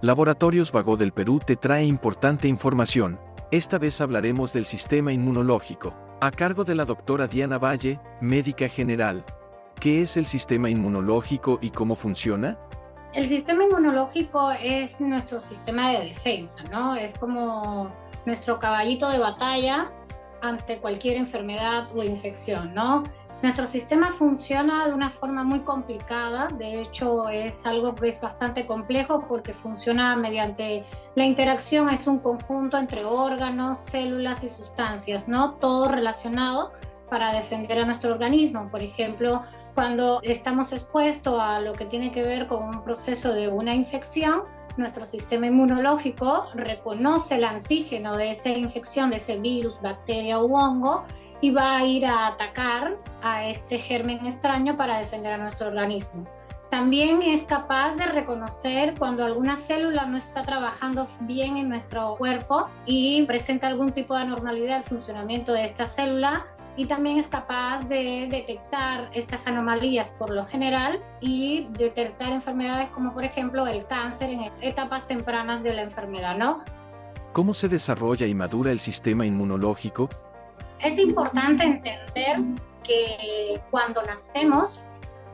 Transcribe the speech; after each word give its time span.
Laboratorios 0.00 0.70
Vago 0.70 0.96
del 0.96 1.10
Perú 1.10 1.40
te 1.44 1.56
trae 1.56 1.84
importante 1.84 2.46
información. 2.46 3.18
Esta 3.50 3.78
vez 3.78 4.00
hablaremos 4.00 4.52
del 4.52 4.64
sistema 4.64 5.12
inmunológico, 5.12 5.92
a 6.20 6.30
cargo 6.30 6.62
de 6.62 6.76
la 6.76 6.84
doctora 6.84 7.26
Diana 7.26 7.58
Valle, 7.58 7.98
médica 8.20 8.68
general. 8.68 9.24
¿Qué 9.80 10.02
es 10.02 10.16
el 10.16 10.26
sistema 10.26 10.70
inmunológico 10.70 11.58
y 11.60 11.70
cómo 11.70 11.96
funciona? 11.96 12.56
El 13.12 13.26
sistema 13.26 13.64
inmunológico 13.64 14.52
es 14.52 15.00
nuestro 15.00 15.40
sistema 15.40 15.90
de 15.90 16.04
defensa, 16.10 16.62
¿no? 16.70 16.94
Es 16.94 17.18
como 17.18 17.90
nuestro 18.24 18.60
caballito 18.60 19.08
de 19.08 19.18
batalla 19.18 19.90
ante 20.42 20.78
cualquier 20.78 21.16
enfermedad 21.16 21.88
o 21.92 22.04
infección, 22.04 22.72
¿no? 22.72 23.02
Nuestro 23.40 23.68
sistema 23.68 24.10
funciona 24.10 24.88
de 24.88 24.92
una 24.92 25.10
forma 25.10 25.44
muy 25.44 25.60
complicada, 25.60 26.48
de 26.58 26.82
hecho 26.82 27.28
es 27.28 27.64
algo 27.64 27.94
que 27.94 28.08
es 28.08 28.20
bastante 28.20 28.66
complejo 28.66 29.26
porque 29.28 29.54
funciona 29.54 30.16
mediante 30.16 30.84
la 31.14 31.24
interacción, 31.24 31.88
es 31.88 32.08
un 32.08 32.18
conjunto 32.18 32.76
entre 32.78 33.04
órganos, 33.04 33.78
células 33.78 34.42
y 34.42 34.48
sustancias, 34.48 35.28
¿no? 35.28 35.52
Todo 35.54 35.86
relacionado 35.86 36.72
para 37.08 37.32
defender 37.32 37.78
a 37.78 37.84
nuestro 37.84 38.10
organismo. 38.10 38.68
Por 38.72 38.82
ejemplo, 38.82 39.44
cuando 39.76 40.20
estamos 40.24 40.72
expuestos 40.72 41.40
a 41.40 41.60
lo 41.60 41.74
que 41.74 41.84
tiene 41.84 42.10
que 42.10 42.24
ver 42.24 42.48
con 42.48 42.64
un 42.64 42.82
proceso 42.82 43.32
de 43.32 43.46
una 43.46 43.72
infección, 43.72 44.42
nuestro 44.76 45.04
sistema 45.04 45.46
inmunológico 45.46 46.46
reconoce 46.54 47.36
el 47.36 47.44
antígeno 47.44 48.16
de 48.16 48.32
esa 48.32 48.50
infección, 48.50 49.10
de 49.10 49.16
ese 49.18 49.38
virus, 49.38 49.80
bacteria 49.80 50.40
u 50.40 50.56
hongo, 50.56 51.04
y 51.40 51.50
va 51.50 51.78
a 51.78 51.84
ir 51.84 52.06
a 52.06 52.26
atacar 52.28 52.96
a 53.22 53.46
este 53.46 53.78
germen 53.78 54.24
extraño 54.26 54.76
para 54.76 54.98
defender 54.98 55.34
a 55.34 55.38
nuestro 55.38 55.68
organismo. 55.68 56.26
También 56.70 57.22
es 57.22 57.44
capaz 57.44 57.94
de 57.96 58.04
reconocer 58.04 58.94
cuando 58.98 59.24
alguna 59.24 59.56
célula 59.56 60.04
no 60.06 60.18
está 60.18 60.42
trabajando 60.42 61.08
bien 61.20 61.56
en 61.56 61.70
nuestro 61.70 62.16
cuerpo 62.16 62.68
y 62.84 63.24
presenta 63.24 63.68
algún 63.68 63.92
tipo 63.92 64.14
de 64.14 64.22
anormalidad 64.22 64.78
el 64.78 64.84
funcionamiento 64.84 65.52
de 65.52 65.64
esta 65.64 65.86
célula 65.86 66.46
y 66.76 66.84
también 66.84 67.18
es 67.18 67.26
capaz 67.26 67.84
de 67.88 68.28
detectar 68.30 69.10
estas 69.14 69.46
anomalías 69.46 70.10
por 70.10 70.30
lo 70.30 70.46
general 70.46 71.02
y 71.20 71.68
detectar 71.70 72.32
enfermedades 72.32 72.90
como 72.90 73.14
por 73.14 73.24
ejemplo 73.24 73.66
el 73.66 73.86
cáncer 73.86 74.30
en 74.30 74.52
etapas 74.60 75.08
tempranas 75.08 75.62
de 75.62 75.74
la 75.74 75.82
enfermedad, 75.82 76.36
¿no? 76.36 76.62
¿Cómo 77.32 77.54
se 77.54 77.68
desarrolla 77.68 78.26
y 78.26 78.34
madura 78.34 78.72
el 78.72 78.78
sistema 78.78 79.24
inmunológico? 79.24 80.08
Es 80.80 80.98
importante 80.98 81.64
entender 81.64 82.38
que 82.84 83.60
cuando 83.70 84.02
nacemos, 84.02 84.80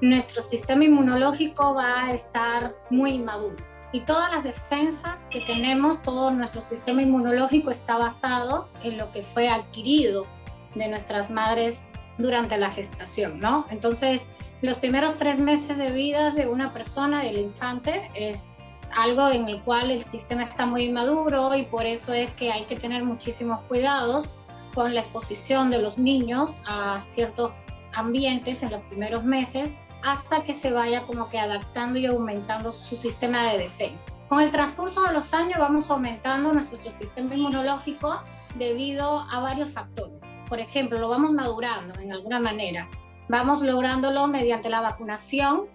nuestro 0.00 0.42
sistema 0.42 0.84
inmunológico 0.84 1.74
va 1.74 2.04
a 2.04 2.12
estar 2.12 2.74
muy 2.90 3.12
inmaduro. 3.12 3.56
Y 3.92 4.00
todas 4.00 4.30
las 4.30 4.44
defensas 4.44 5.26
que 5.30 5.40
tenemos, 5.40 6.00
todo 6.02 6.30
nuestro 6.30 6.62
sistema 6.62 7.02
inmunológico 7.02 7.70
está 7.70 7.96
basado 7.96 8.68
en 8.84 8.98
lo 8.98 9.10
que 9.12 9.22
fue 9.34 9.48
adquirido 9.48 10.26
de 10.74 10.88
nuestras 10.88 11.30
madres 11.30 11.82
durante 12.18 12.56
la 12.56 12.70
gestación, 12.70 13.40
¿no? 13.40 13.66
Entonces, 13.70 14.22
los 14.62 14.78
primeros 14.78 15.16
tres 15.16 15.38
meses 15.38 15.76
de 15.76 15.90
vida 15.90 16.30
de 16.30 16.46
una 16.46 16.72
persona, 16.72 17.22
del 17.22 17.38
infante, 17.38 18.10
es 18.14 18.62
algo 18.96 19.28
en 19.30 19.48
el 19.48 19.60
cual 19.62 19.90
el 19.90 20.04
sistema 20.04 20.42
está 20.42 20.66
muy 20.66 20.84
inmaduro 20.84 21.54
y 21.56 21.64
por 21.64 21.86
eso 21.86 22.12
es 22.12 22.30
que 22.34 22.52
hay 22.52 22.64
que 22.64 22.76
tener 22.76 23.04
muchísimos 23.04 23.60
cuidados 23.68 24.28
con 24.74 24.94
la 24.94 25.00
exposición 25.00 25.70
de 25.70 25.80
los 25.80 25.98
niños 25.98 26.58
a 26.66 27.00
ciertos 27.00 27.52
ambientes 27.92 28.62
en 28.62 28.70
los 28.70 28.82
primeros 28.82 29.24
meses 29.24 29.72
hasta 30.02 30.42
que 30.44 30.54
se 30.54 30.72
vaya 30.72 31.02
como 31.02 31.28
que 31.28 31.38
adaptando 31.38 31.98
y 31.98 32.06
aumentando 32.06 32.72
su 32.72 32.96
sistema 32.96 33.44
de 33.44 33.58
defensa. 33.58 34.10
Con 34.28 34.40
el 34.40 34.50
transcurso 34.50 35.02
de 35.02 35.12
los 35.12 35.34
años 35.34 35.58
vamos 35.58 35.90
aumentando 35.90 36.52
nuestro 36.52 36.90
sistema 36.90 37.34
inmunológico 37.34 38.20
debido 38.56 39.20
a 39.30 39.40
varios 39.40 39.70
factores. 39.70 40.22
Por 40.48 40.60
ejemplo, 40.60 40.98
lo 40.98 41.08
vamos 41.08 41.32
madurando 41.32 41.98
en 42.00 42.12
alguna 42.12 42.40
manera. 42.40 42.88
Vamos 43.28 43.62
lográndolo 43.62 44.26
mediante 44.26 44.70
la 44.70 44.80
vacunación 44.80 45.66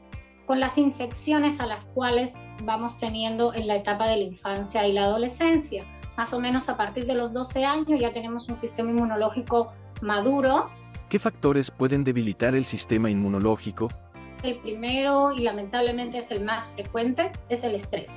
con 0.46 0.60
las 0.60 0.78
infecciones 0.78 1.60
a 1.60 1.66
las 1.66 1.86
cuales 1.86 2.36
vamos 2.64 2.98
teniendo 2.98 3.54
en 3.54 3.68
la 3.68 3.76
etapa 3.76 4.08
de 4.08 4.18
la 4.18 4.24
infancia 4.24 4.88
y 4.88 4.94
la 4.94 5.06
adolescencia 5.06 5.86
más 6.18 6.34
o 6.34 6.40
menos 6.40 6.70
a 6.70 6.78
partir 6.78 7.06
de 7.06 7.16
los 7.16 7.34
12 7.34 7.66
años 7.66 8.00
ya 8.00 8.12
tenemos 8.14 8.48
un 8.50 8.56
sistema 8.56 8.92
inmunológico 8.92 9.74
maduro. 10.02 10.70
¿Qué 11.10 11.20
factores 11.20 11.72
pueden 11.72 12.04
debilitar 12.04 12.56
el 12.56 12.66
sistema 12.66 13.10
inmunológico? 13.10 13.90
El 14.44 14.58
primero 14.58 15.32
y 15.32 15.42
lamentablemente 15.42 16.20
es 16.20 16.32
el 16.32 16.44
más 16.44 16.70
frecuente 16.70 17.32
es 17.50 17.64
el 17.64 17.76
estrés. 17.76 18.12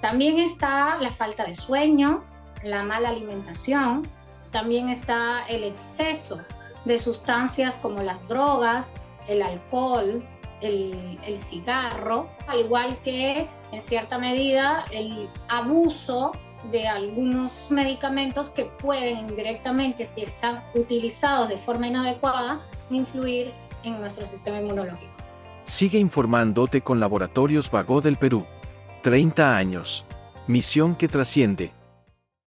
También 0.00 0.38
está 0.38 0.98
la 1.00 1.10
falta 1.10 1.44
de 1.44 1.54
sueño, 1.54 2.22
la 2.62 2.82
mala 2.82 3.08
alimentación, 3.08 4.06
también 4.50 4.88
está 4.88 5.44
el 5.48 5.64
exceso 5.64 6.40
de 6.84 6.98
sustancias 6.98 7.76
como 7.76 8.02
las 8.02 8.26
drogas, 8.28 8.94
el 9.26 9.42
alcohol, 9.42 10.22
el, 10.60 11.18
el, 11.24 11.38
cigarro, 11.38 12.28
al 12.46 12.60
igual 12.60 12.96
que 13.02 13.48
en 13.72 13.82
cierta 13.82 14.18
medida 14.18 14.84
el 14.92 15.28
abuso 15.48 16.32
de 16.70 16.88
algunos 16.88 17.52
medicamentos 17.70 18.50
que 18.50 18.64
pueden 18.64 19.18
indirectamente, 19.18 20.06
si 20.06 20.22
están 20.22 20.62
utilizados 20.74 21.48
de 21.48 21.58
forma 21.58 21.86
inadecuada, 21.86 22.60
influir 22.90 23.52
en 23.82 24.00
nuestro 24.00 24.26
sistema 24.26 24.60
inmunológico. 24.60 25.12
Sigue 25.64 25.98
informándote 25.98 26.82
con 26.82 27.00
Laboratorios 27.00 27.70
Vago 27.70 28.00
del 28.00 28.16
Perú. 28.16 28.46
30 29.02 29.56
años. 29.56 30.06
Misión 30.46 30.94
que 30.94 31.08
trasciende. 31.08 31.72